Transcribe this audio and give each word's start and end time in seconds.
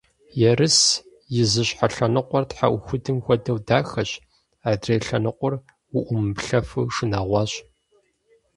Ерыс 0.51 0.77
и 1.41 1.43
зы 1.51 1.63
щхьэ 1.67 1.87
лъэныкъуэр 1.93 2.45
тхьэӏухудым 2.49 3.17
хуэдэу 3.23 3.59
дахэщ, 3.67 4.09
адрей 4.69 4.99
лъэныкъуэр 5.05 5.53
уӏумыплъэфу 5.97 6.91
шынагъуащ. 6.95 7.51